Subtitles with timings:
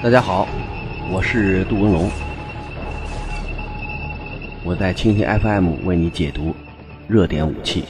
[0.00, 0.46] 大家好，
[1.10, 2.08] 我是杜文龙，
[4.62, 6.54] 我在蜻蜓 FM 为你解读
[7.08, 7.84] 热点武器。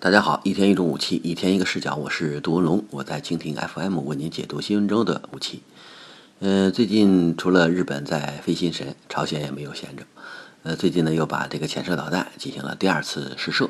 [0.00, 5.62] 大家好，一天一种武器，一天一个视角，我是杜文龙，我在蜻蜓 FM 为您解读新闻中的武器。
[6.40, 10.04] 嗯，最近除了日本在飞心神，朝鲜也没有闲着。
[10.62, 13.68] 呃，最近呢又把这个潜射导弹进行了第二次试射。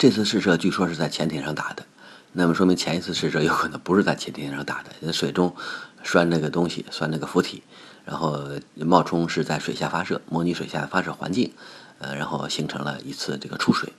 [0.00, 1.84] 这次试射据说是在潜艇上打的，
[2.32, 5.54] 那么说明前一次试射有可能不是在潜艇上打的，在水中
[6.02, 7.62] 拴那个东西，拴那个浮体，
[8.06, 11.52] 然后冒充是在水下发射，模拟水下发射环境，
[11.98, 13.92] 呃，然后形成了一次这个出水。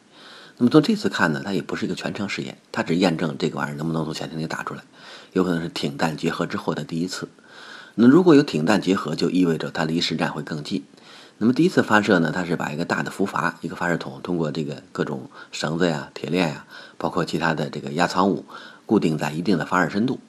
[0.57, 4.81] 那么从这次看呢，它也不是一个全程试验，它只验证这个玩意儿能不能从潜艇里打出来，
[5.33, 7.29] 有可能是艇弹结合之后的第一次。
[7.93, 10.83] 那如果有艇弹结合，就意味着它离实战会更近。
[11.41, 16.67] 那么第一次发射呢，它是把一个大的浮筏，一个发射筒，通过这个各种绳子呀、铁链呀，
[16.99, 18.45] 包括其他的这个压舱物，
[18.85, 20.19] 固定在一定的发射深度。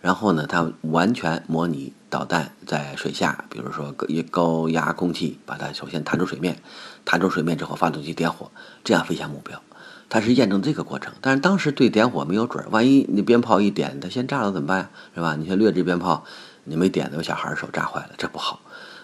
[0.00, 6.60] 然后呢，它完全模拟导弹在水下，比如说高高压空气，把它首先弹出水面，
[7.04, 8.50] 弹出水面之后，发动机点火，
[8.82, 9.62] 这样飞向目标。
[10.08, 11.14] 它是验证这个过程。
[11.20, 14.90] 但是当时对点火没有准儿，万一你鞭炮一点，它先炸了怎么办呀？
[15.14, 15.36] 是吧？
[15.36, 16.24] 你像劣质鞭炮，
[16.64, 18.58] 你没点的，有小孩手炸坏了，这不好。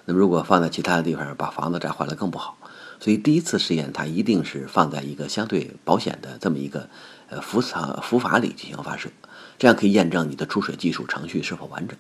[0.05, 2.57] 那么，如果放在其他的地方，把房子炸坏了更不好。
[3.01, 6.89] 所以，第一次试验它一定是放在一个相对保险的这么一个
[7.29, 9.11] 呃浮舱浮筏里进行发射，
[9.59, 11.97] 这样可以验证你的出水技术程序是否完整。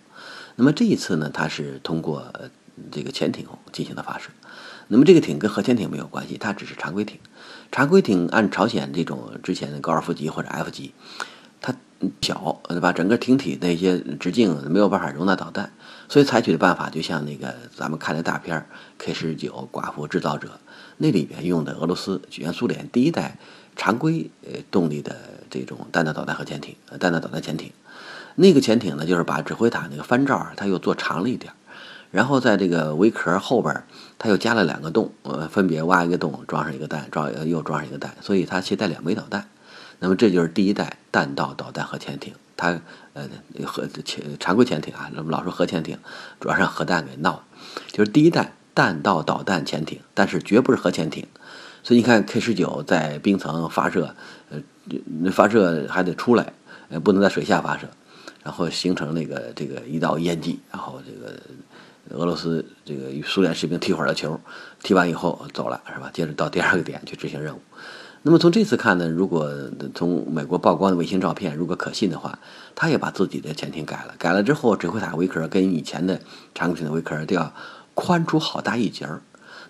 [0.54, 2.32] 那么这一次呢，它是通过
[2.90, 4.30] 这个潜艇进行的发射。
[4.88, 7.18] 那么这个艇跟核潜艇没有关系，它只是常规艇。
[7.70, 10.92] 常规艇按朝鲜这种之前的高尔夫级或者 F 级，
[12.20, 12.92] 小，对吧？
[12.92, 15.70] 整个艇体那些直径没有办法容纳导弹。
[16.08, 18.66] 所以采取的办法就像那个咱们看的大片
[18.98, 20.60] K 十九寡妇制造者
[20.98, 23.38] 那里边用的俄罗斯原苏联第一代
[23.76, 25.16] 常规呃动力的
[25.48, 27.72] 这种弹道导弹核潜艇弹道导弹潜艇，
[28.34, 31.50] 那个潜艇呢就是把指挥塔那个帆罩它又做长了一点，
[32.10, 33.82] 然后在这个尾壳后边
[34.18, 39.48] 它又加了两个洞，呃分别挖一个洞装上一个弹，装又装上一个弹，所以它携带两枚导弹。
[40.02, 42.34] 那么这就是第一代弹道导弹核潜艇。
[42.56, 42.80] 它
[43.14, 43.28] 呃
[43.64, 45.96] 核潜常规潜艇啊，那么老说核潜艇，
[46.38, 47.44] 主要是核弹给闹，
[47.90, 51.26] 就是第一代弹道导弹潜艇，但是绝不是核潜艇。
[51.82, 54.14] 所以你看 K 十九在冰层发射，
[54.50, 54.60] 呃，
[55.32, 56.52] 发射还得出来，
[56.88, 57.88] 呃，不能在水下发射，
[58.42, 64.38] 然后形成那个这个一道烟迹，然后这个俄罗斯这个与苏联士兵踢会儿了球，
[64.82, 66.10] 踢完以后走了是吧？
[66.12, 67.60] 接着到第二个点去执行任务。
[68.24, 69.50] 那么从这次看呢，如果
[69.94, 72.38] 从美国曝光的卫星照片如果可信的话，
[72.74, 76.20] 他也把自己的潜艇改了，改了之后指挥塔尾壳跟以前的
[76.54, 77.52] 常规艇的尾壳都要
[77.94, 79.20] 宽出好大一截儿，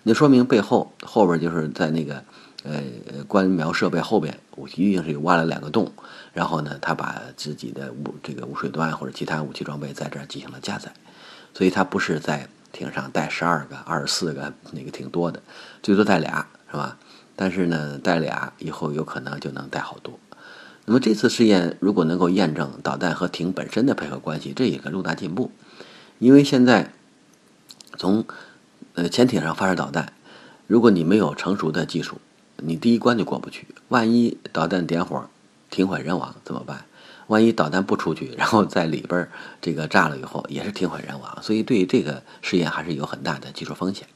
[0.03, 2.23] 那说明背后后边就是在那个
[2.65, 2.83] 呃
[3.27, 5.91] 观瞄设备后边，我一定是挖了两个洞，
[6.35, 10.93] 然后呢，他把自己的无这个污水端或者其他武器装备在这儿进行了加载，
[11.55, 15.43] 所以他不是在艇上带十二个、二十四个，那个挺多的，
[15.83, 16.99] 最多带俩，是吧？
[17.37, 20.19] 但是呢，带俩以后有可能就能带好多。
[20.85, 25.51] 那么这次试验如果能够验证导弹和艇本身的配合关系，这也个重大进步。
[26.19, 26.93] 因为现在
[27.97, 28.25] 从
[28.95, 30.13] 呃潜艇上发射导弹，
[30.67, 32.21] 如果你没有成熟的技术，
[32.57, 33.67] 你第一关就过不去。
[33.89, 35.29] 万一导弹点火，
[35.71, 36.85] 艇毁人亡怎么办？
[37.29, 39.29] 万一导弹不出去，然后在里边
[39.61, 41.39] 这个炸了以后，也是艇毁人亡。
[41.43, 44.07] 所以对这个试验还是有很大的技术风险。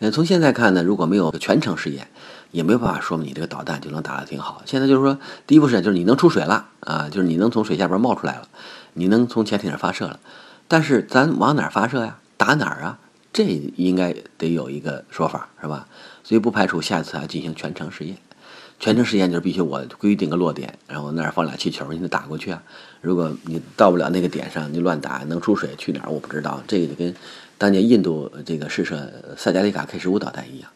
[0.00, 2.08] 呃，从现在看呢，如果没有全程试验，
[2.52, 4.62] 也没有办法说明你这个导弹就能打得挺好。
[4.64, 8.48] 现在就是说，第一步试验就是你能出水了啊，就是你能从水下边冒出来了，
[8.94, 10.20] 你能从潜艇上发射了。
[10.68, 12.18] 但是咱往哪儿发射呀？
[12.36, 12.98] 打哪儿啊？
[13.32, 13.44] 这
[13.76, 15.86] 应该得有一个说法，是吧？
[16.22, 18.16] 所以不排除下次啊进行全程试验。
[18.80, 22.62] 全程试验就是必须我规定个落点，然后那儿放俩气球，你得打过去啊。
[23.00, 26.10] 如果你到不了那个点上，你乱打能出水去哪儿？
[26.10, 26.62] 我不知道。
[26.68, 27.12] 这个就跟
[27.58, 30.70] 当年印度这个试射萨加利卡 K 十五导弹一样，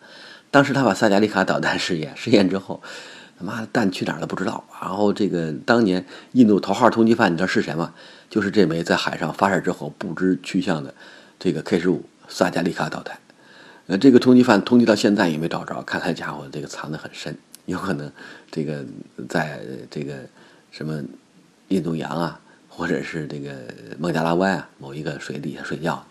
[0.50, 2.82] 当时他把萨加利卡导弹 试验，试验之后，
[3.38, 4.64] 他妈的弹去哪儿了不知道。
[4.80, 7.94] 然后这个当年印度头号通缉犯，你知道是谁吗？
[8.28, 10.92] 就是这枚在海上发射之后不知去向的
[11.38, 13.16] 这个 K 十五萨加利卡导弹。
[13.86, 17.36] 呃，这个通缉犯通缉到现在也没找着，看他家伙这个藏得很深。
[17.66, 18.10] 有可能，
[18.50, 18.84] 这个
[19.28, 20.14] 在这个
[20.70, 21.00] 什么
[21.68, 23.52] 印度洋啊，或者是这个
[23.98, 26.04] 孟加拉湾啊某一个水底下睡觉，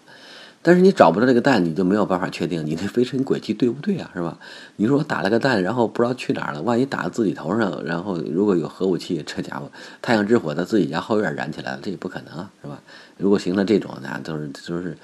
[0.63, 4.37] 但是你找不到这个弹，你就没有办法确定你的飞行轨迹对不对啊，是吧？
[4.75, 9.71] 你说我打了个弹，然后不知道去哪儿了，万一打到自己头上，然后如果有核武器，这家伙
[10.01, 12.79] 太阳之火在自己家后院燃起来了，这也不可能啊，是吧？
[13.17, 14.95] 如果形成这种呢，都是就是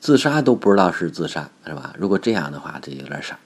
[0.00, 1.94] 自杀都不知道是自杀，是吧？
[1.98, 3.38] 如果这样的话，这有点傻。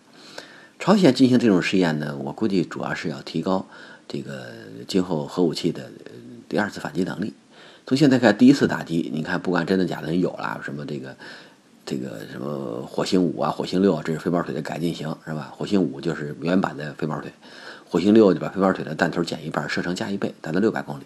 [0.81, 3.65] 朝鲜进行这种试验呢，我估计主要是要提高
[4.09, 4.47] 这个
[4.89, 5.89] 今后核武器的
[6.49, 7.33] 第二次反击能力。
[7.87, 11.15] 从现在看，第一次打击，你看不管真的假的，有了什么这个
[11.87, 15.53] 这个什么火星五啊、火星六，这是飞毛腿的改进型，是吧？
[15.55, 17.31] 火星五就是原版的飞毛腿，
[17.89, 21.05] 火星六就把飞毛腿的弹头减一半，射程加一倍，达到六百公里。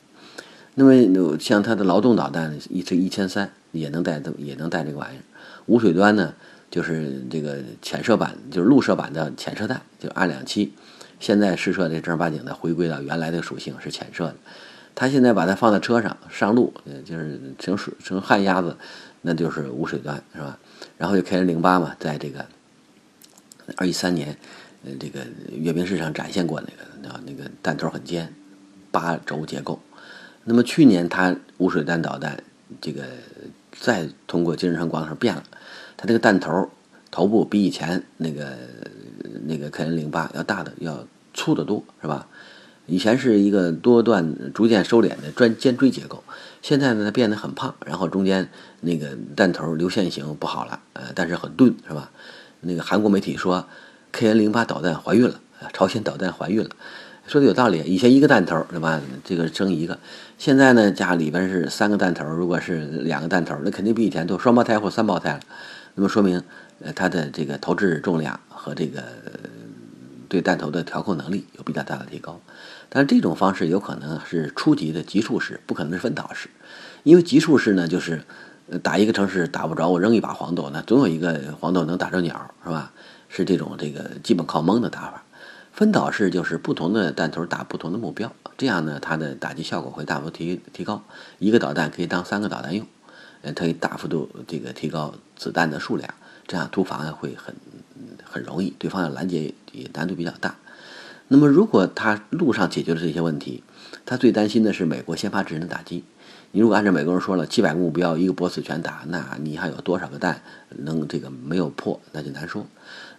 [0.75, 5.23] 那么像它的劳动导弹一次一千三，也能带也能带这个玩意儿。
[5.67, 6.33] 无水端呢，
[6.71, 10.73] 就是这个潜射版，就是陆射版的潜射弹，就二两七。
[11.19, 14.37] 现在试射的正儿八经的回归到原来的属性是潜射的。
[14.95, 16.73] 他现在把它放在车上上路，
[17.05, 18.77] 就是成水成旱鸭子，
[19.23, 20.57] 那就是无水端是吧？
[20.97, 22.47] 然后就 K N 零八嘛，在这个
[23.77, 24.37] 二一三年，
[24.85, 26.73] 呃，这个阅兵式上展现过那个
[27.03, 28.35] 那那个弹头很尖，
[28.91, 29.81] 八轴结构。
[30.45, 32.43] 那么去年它无水弹导弹
[32.81, 33.05] 这个
[33.73, 35.45] 再通过金日成广场变了，
[35.97, 36.71] 它这个弹头
[37.11, 38.57] 头部比以前那个
[39.45, 42.27] 那个 K N 零八要大的要粗得多是吧？
[42.89, 46.25] 以前是一个多段逐渐收敛的专尖锥结构，
[46.63, 48.49] 现在呢它变得很胖，然后中间
[48.81, 52.11] 那个弹头流线型不好了，呃，但是很钝是吧？
[52.63, 53.69] 那个韩国媒体说
[54.11, 55.39] K N 零八导弹怀孕了，
[55.75, 56.71] 朝鲜导弹怀孕了。
[57.27, 58.99] 说的有道理，以前一个弹头对吧？
[59.23, 59.99] 这个生一个，
[60.39, 65.41] 现在呢家里边是三个弹头，如果是两个弹头，那肯定比以前多双胞胎或三胞胎了。
[65.95, 66.43] 那么说明，
[66.81, 69.05] 呃，它的这个投掷重量和这个
[70.27, 72.41] 对弹头的调控能力有比较大的提高。
[72.89, 76.49] 但这种方式有可能是初级的急速式，不可能是分导式，
[77.03, 78.23] 因为急速式呢就是
[78.83, 82.93] 打一个城市打不着，我扔一把黄豆，那总有一个黄豆能打着鸟，是吧？
[83.29, 85.23] 是这种这个基本靠蒙的打法。
[85.71, 91.05] 分导式就是不同的弹头打不同的目标，这样呢，它的打击效果会大幅提提高。
[91.39, 92.85] 一个导弹可以当三个导弹用，
[93.43, 96.13] 呃，可以大幅度这个提高子弹的数量，
[96.49, 97.55] 这样突防会很
[98.25, 100.57] 很容易，对方的拦截也难度比较大。
[101.29, 103.63] 那么，如果他路上解决了这些问题，
[104.05, 106.05] 他最担心的是美国先发制人的打击。
[106.53, 112.67] 你如果按照美国人说了，七百个目标一个波次全打，那你还有多少个弹能这个没有破，那就难说。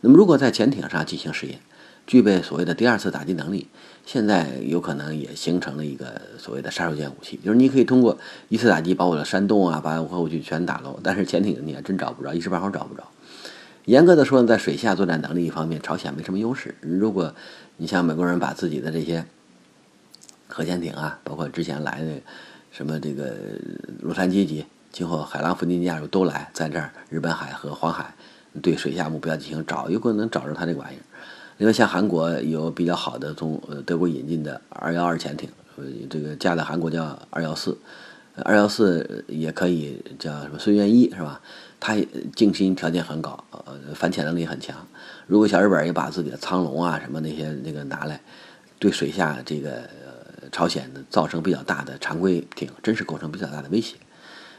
[0.02, 1.60] 那么，如果在潜艇上进行试验。
[2.08, 3.68] 具备所谓的第二次打击能力，
[4.04, 8.18] 现在有可能也形成了一个所谓的杀手锏武器，就是你可以通过
[8.48, 13.04] 一次打击把我的山洞啊，把核武器全打漏，但是潜艇你还真找不着，一时半会儿找不着。
[13.86, 16.76] 严格的说，在水下作战能力方面，朝鲜没什么优势。
[16.82, 17.34] 如果
[17.78, 19.26] 你像美国人把自己的这些
[20.48, 22.22] 核潜艇啊，包括之前来的
[22.72, 23.34] 什么这个
[24.02, 28.14] 洛杉矶级，今后海狼、弗吉尼亚都来，在这儿日本海和黄海
[28.62, 31.04] 对水下目标进行找，有可能找着他这个玩意儿。
[31.58, 35.50] 另外，像韩国有比较好的从德国引进的二幺二潜艇，
[36.10, 37.78] 这个加在韩国叫二幺四，
[38.44, 41.42] 二幺四也可以叫什么孙元一是吧？
[41.80, 41.96] 它
[42.36, 44.76] 静心条件很高，呃，反潜能力很强。
[45.28, 48.20] 如果小日本也把自己的苍龙啊什么那些那个拿来，
[48.80, 49.90] 对水下这个
[50.52, 53.96] 朝鲜造成比较大的常规艇，真是构成比较大的威胁。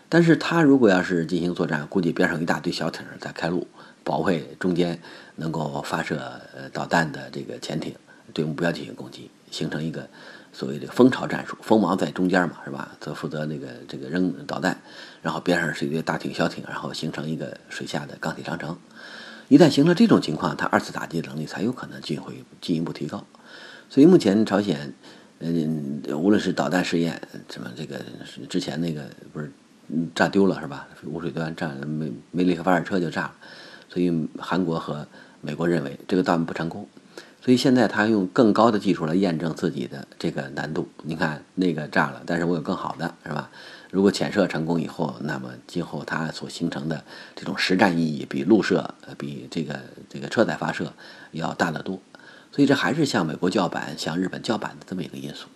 [0.09, 3.67] 但是他如果要是进行作战，估计边上一大堆小艇在开路。
[4.03, 4.99] 保卫中间
[5.37, 6.41] 能够发射
[6.73, 7.95] 导弹的这个潜艇
[8.33, 10.09] 对目标进行攻击，形成一个
[10.53, 12.97] 所谓的蜂巢战术，蜂芒在中间嘛，是吧？
[13.01, 14.81] 则负责那个这个扔导弹，
[15.23, 18.77] 然后边上是一堆大艇、小艇，然后形成一个水下的钢铁长城。
[19.49, 23.25] 一旦形成这种情况，它二次打击能力才有可能进会进一步提高。
[23.89, 24.95] 所以目前朝鲜，
[25.41, 28.01] 嗯，无论是导弹试验，什么这个
[28.49, 29.51] 之前那个不是
[30.15, 30.87] 炸丢了是吧？
[31.05, 33.35] 污水端炸梅梅利克发射车就炸了。
[33.89, 35.05] 所以韩国和
[35.41, 36.89] 美国认为这个导弹不成功，
[37.43, 40.89] 所以现在他用更高的技术来验证自己的这个难度。
[41.03, 43.51] 你看那个炸了，但是我有更好的，是吧？
[43.91, 47.03] 如果潜射成功以后，那么今后它所形成的
[47.35, 50.93] 这种实战意义比陆射、比这个这个车载发射
[51.33, 51.99] 要大得多。
[52.53, 55.47] 所以这还是向美国叫板、向日本叫板的这么一个因素。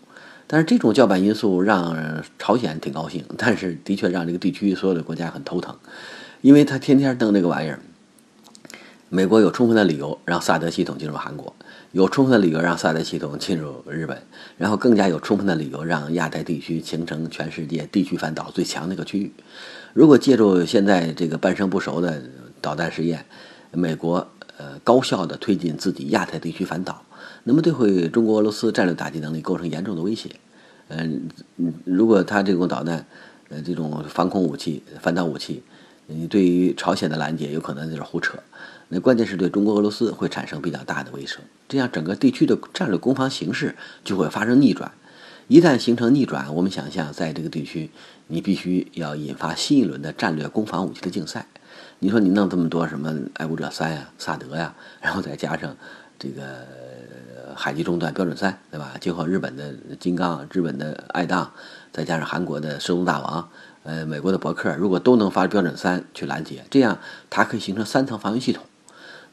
[0.46, 5.76] 但是这种叫板因素让朝鲜挺高兴，但是的确让这个地区所有的国家很头疼，
[6.40, 7.78] 因为他天天登这个玩意儿。
[9.14, 11.54] 美国有充分的理由让萨德系统进入韩国，
[11.92, 14.20] 有充分的理由让萨德系统进入日本，
[14.58, 19.32] 然后更加有充分的理由让亚太地区形成全世界地区反导最强的一个区域。
[19.92, 22.20] 如果借助现在这个半生不熟的
[22.60, 23.24] 导弹试验，
[23.70, 27.00] 美国呃高效的推进自己亚太地区反导，
[27.44, 30.28] 那么对会中国俄罗斯战略打击能力构成严重的威胁。
[30.88, 31.28] 嗯
[31.58, 33.06] 嗯，如果他这种导弹，
[33.48, 35.62] 呃这种防空武器、反导武器，
[36.08, 38.36] 你对于朝鲜的拦截有可能就是胡扯。
[38.88, 41.38] 那关键是对中国、俄罗斯会产生比较大的威慑，
[41.68, 43.74] 这样整个地区的战略攻防形势
[44.04, 44.92] 就会发生逆转。
[45.48, 47.90] 一旦形成逆转，我们想象在这个地区，
[48.28, 51.46] 你必须要引发新一轮的战略攻防武器的竞赛。
[51.98, 55.76] 你说你弄这么多什么爱国者三呀、萨德呀，然后再加上
[56.18, 56.66] 这个
[57.54, 58.94] 海基中段标准三，对吧？
[59.00, 61.46] 今后日本的金刚、日本的爱宕，
[61.92, 63.48] 再加上韩国的圣龙大王，
[63.82, 66.98] 呃，美国的伯克，如果都能发标准三去拦截，这样
[67.28, 68.64] 它可以形成三层防御系统。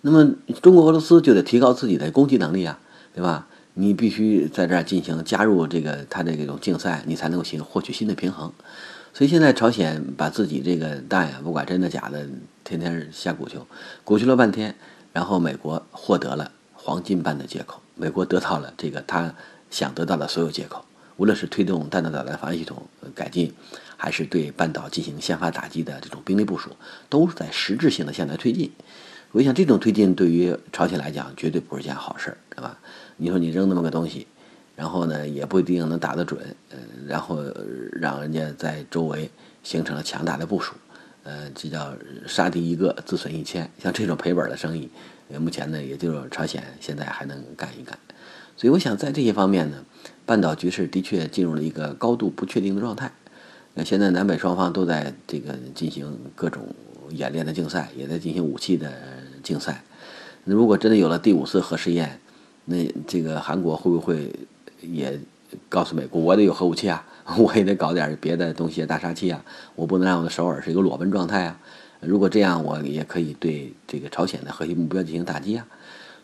[0.02, 2.80] 那么中国俄罗斯就得提高自己的攻击能力啊，
[3.14, 3.48] 对吧？
[3.74, 8.52] 你必须在这儿进行加入这个它的这种竞赛，你才能够行获取新的平衡。
[9.14, 12.28] 所以现在朝鲜把自己这个弹呀，不管真的假的，
[12.64, 13.66] 天天瞎鼓秋，
[14.04, 14.76] 鼓秋了半天，
[15.14, 19.34] 然后美国获得了黄金般的借口，美国得到了这个他
[19.70, 20.84] 想得到的所有借口，
[21.16, 22.84] 无论是推动弹道导弹防御系统
[23.16, 23.54] 改进，
[23.96, 26.72] 还是对半岛进行先发打击的这种兵力部署，
[27.08, 28.72] 都是在实质性的向前推进。
[29.32, 32.78] 我想这种推进对于朝鲜来讲绝对不是件好事儿，对吧？
[33.18, 34.28] 你说你扔那么个东西。
[34.74, 36.40] 然后呢，也不一定能打得准，
[36.72, 37.38] 呃，然后
[37.92, 39.30] 让人家在周围
[39.62, 40.74] 形成了强大的部署，
[41.24, 41.94] 呃，这叫
[42.26, 43.70] 杀敌一个，自损一千。
[43.78, 44.90] 像这种赔本的生意，
[45.38, 47.96] 目前呢，也就是朝鲜现在还能干一干。
[48.58, 49.84] 所以我想在这些方面呢，
[50.26, 53.12] 半岛局势的确进入了一个高度不确定的状态。
[53.76, 56.74] 那现在南北双方都在这个进行各种
[57.12, 58.92] 演练的竞赛，也在进行武器的
[59.44, 59.84] 竞赛。
[60.44, 62.20] 那如果真的有了第五次核试验，
[62.66, 62.78] 那
[63.08, 64.32] 这个韩国会不会？
[64.82, 65.20] 也
[65.70, 67.06] 告诉美国，我得有核武器啊，
[67.38, 71.60] 我也得搞点别的东西，大杀器啊，我不能让我的首尔是一个裸奔状态啊。
[72.00, 75.68] 如果这样，我也可以对这个朝鲜的核心目标进行打击啊。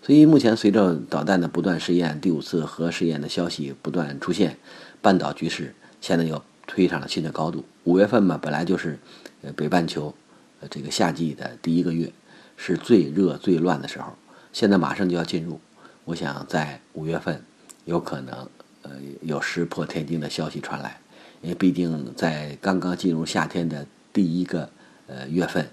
[0.01, 4.58] 所以目前随着导弹的不断试验，第五次核试验的消息不断出现，
[5.03, 7.63] 半岛局势现在又推上了新的高度。
[7.84, 8.98] 五月份嘛，本来就是
[9.44, 10.12] 呃北半球
[10.59, 12.11] 呃这个夏季的第一个月，
[12.55, 14.13] 是最热最乱的时候，
[14.51, 15.59] 现在马上就要进入。
[16.05, 17.43] 我想在五月份。
[17.85, 18.49] 有可能，
[18.81, 20.99] 呃，有石破天惊的消息传来，
[21.41, 24.69] 因为毕竟在刚刚进入夏天的第一个
[25.07, 25.65] 呃月份，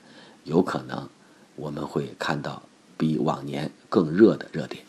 [0.44, 1.08] 有可能
[1.56, 2.62] 我们会看到
[2.96, 4.84] 比往年更热的热点。